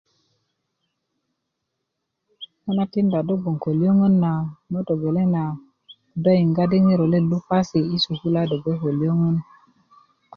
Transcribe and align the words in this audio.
ŋo 2.63 2.71
na 2.75 2.83
tinda 2.91 3.19
do 3.27 3.33
gboŋ 3.41 3.55
ko 3.63 3.69
lyöŋön 3.79 4.13
na 4.23 4.31
ŋo 4.71 4.79
togeleŋ 4.87 5.27
na 5.35 5.43
do 6.23 6.31
yiŋga 6.37 6.63
di 6.71 6.77
ŋiro 6.85 7.05
let 7.13 7.23
lo 7.31 7.37
pasi'kase 7.47 7.79
yi 7.89 7.97
sukulu 8.05 8.37
a 8.41 8.49
do 8.49 8.57
gbe 8.63 8.73
ko 8.81 8.89
lyöŋön 8.99 9.35